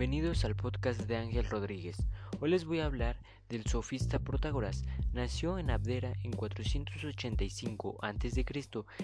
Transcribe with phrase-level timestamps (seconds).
[0.00, 1.98] Bienvenidos al podcast de Ángel Rodríguez.
[2.40, 4.82] Hoy les voy a hablar del sofista Protágoras.
[5.12, 8.46] Nació en Abdera en 485 a.C.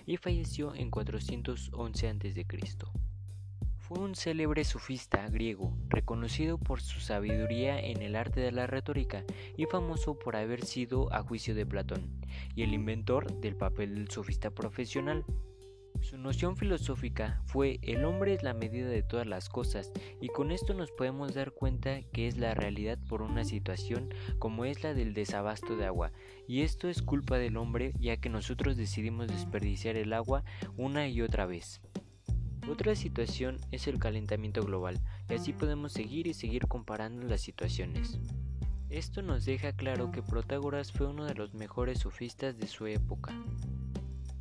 [0.06, 2.46] y falleció en 411 a.C.
[3.76, 9.22] Fue un célebre sofista griego, reconocido por su sabiduría en el arte de la retórica
[9.58, 12.10] y famoso por haber sido, a juicio de Platón,
[12.54, 15.26] y el inventor del papel del sofista profesional.
[16.08, 20.52] Su noción filosófica fue el hombre es la medida de todas las cosas y con
[20.52, 24.94] esto nos podemos dar cuenta que es la realidad por una situación como es la
[24.94, 26.12] del desabasto de agua
[26.46, 30.44] y esto es culpa del hombre ya que nosotros decidimos desperdiciar el agua
[30.76, 31.80] una y otra vez.
[32.70, 38.20] Otra situación es el calentamiento global y así podemos seguir y seguir comparando las situaciones.
[38.90, 43.34] Esto nos deja claro que Protágoras fue uno de los mejores sofistas de su época.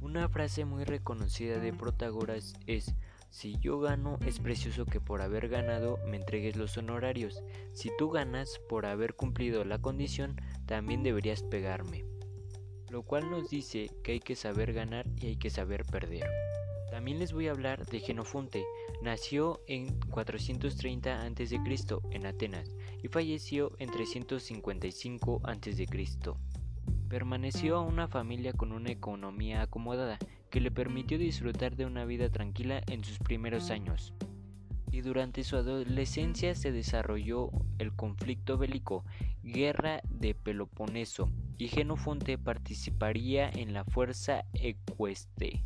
[0.06, 2.94] Una frase muy reconocida de Protágoras es,
[3.32, 7.42] si yo gano es precioso que por haber ganado me entregues los honorarios,
[7.74, 12.06] si tú ganas por haber cumplido la condición, también deberías pegarme.
[12.92, 16.30] Lo cual nos dice que hay que saber ganar y hay que saber perder.
[16.92, 18.64] También les voy a hablar de Genofonte.
[19.02, 21.60] Nació en 430 a.C.
[22.12, 22.70] en Atenas
[23.02, 25.88] y falleció en 355 a.C.
[27.10, 30.18] Permaneció una familia con una economía acomodada
[30.50, 34.14] que le permitió disfrutar de una vida tranquila en sus primeros años.
[34.92, 39.04] Y durante su adolescencia se desarrolló el conflicto bélico,
[39.44, 45.64] Guerra de Peloponeso, y Genofonte participaría en la fuerza ecueste.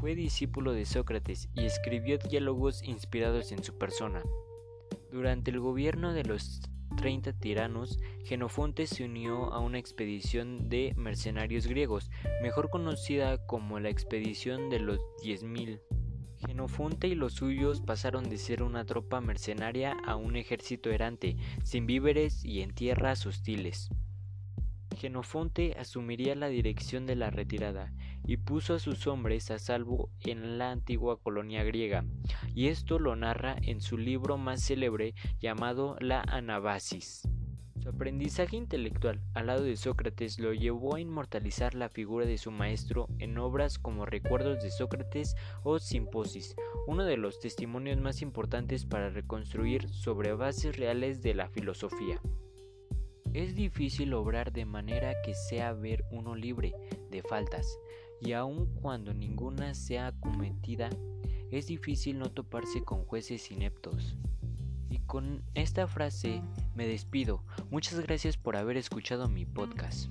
[0.00, 4.22] Fue discípulo de Sócrates y escribió diálogos inspirados en su persona.
[5.10, 6.62] Durante el gobierno de los
[7.02, 13.88] 30 tiranos, Genofonte se unió a una expedición de mercenarios griegos, mejor conocida como la
[13.88, 15.80] expedición de los 10.000.
[16.46, 21.86] Genofonte y los suyos pasaron de ser una tropa mercenaria a un ejército errante, sin
[21.86, 23.90] víveres y en tierras hostiles.
[24.96, 27.92] Genofonte asumiría la dirección de la retirada
[28.24, 32.04] y puso a sus hombres a salvo en la antigua colonia griega,
[32.54, 37.22] y esto lo narra en su libro más célebre llamado La Anabasis.
[37.82, 42.52] Su aprendizaje intelectual al lado de Sócrates lo llevó a inmortalizar la figura de su
[42.52, 45.34] maestro en obras como Recuerdos de Sócrates
[45.64, 46.54] o Simposis,
[46.86, 52.20] uno de los testimonios más importantes para reconstruir sobre bases reales de la filosofía.
[53.34, 56.74] Es difícil obrar de manera que sea ver uno libre
[57.10, 57.66] de faltas,
[58.24, 60.90] y aun cuando ninguna sea cometida,
[61.50, 64.16] es difícil no toparse con jueces ineptos.
[64.88, 66.42] Y con esta frase
[66.74, 67.42] me despido.
[67.70, 70.08] Muchas gracias por haber escuchado mi podcast.